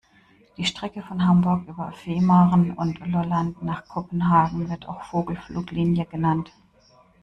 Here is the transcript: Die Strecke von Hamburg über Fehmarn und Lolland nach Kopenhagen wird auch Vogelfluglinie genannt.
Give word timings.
Die 0.57 0.65
Strecke 0.65 1.03
von 1.03 1.23
Hamburg 1.27 1.67
über 1.67 1.91
Fehmarn 1.91 2.71
und 2.71 2.97
Lolland 3.05 3.61
nach 3.61 3.87
Kopenhagen 3.87 4.67
wird 4.67 4.87
auch 4.89 5.03
Vogelfluglinie 5.03 6.07
genannt. 6.07 6.51